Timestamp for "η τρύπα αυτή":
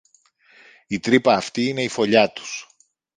0.87-1.65